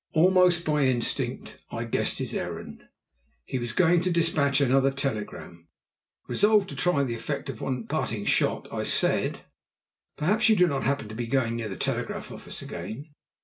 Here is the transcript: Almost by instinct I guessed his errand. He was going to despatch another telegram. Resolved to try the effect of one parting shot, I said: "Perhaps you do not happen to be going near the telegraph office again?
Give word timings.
Almost 0.13 0.65
by 0.65 0.85
instinct 0.85 1.59
I 1.69 1.83
guessed 1.83 2.17
his 2.17 2.33
errand. 2.33 2.87
He 3.45 3.59
was 3.59 3.71
going 3.71 4.01
to 4.01 4.09
despatch 4.11 4.59
another 4.59 4.89
telegram. 4.89 5.67
Resolved 6.27 6.69
to 6.69 6.75
try 6.75 7.03
the 7.03 7.13
effect 7.13 7.49
of 7.51 7.61
one 7.61 7.85
parting 7.85 8.25
shot, 8.25 8.67
I 8.73 8.81
said: 8.83 9.41
"Perhaps 10.17 10.49
you 10.49 10.55
do 10.55 10.65
not 10.65 10.85
happen 10.85 11.07
to 11.07 11.13
be 11.13 11.27
going 11.27 11.55
near 11.55 11.69
the 11.69 11.77
telegraph 11.77 12.31
office 12.31 12.63
again? 12.63 13.13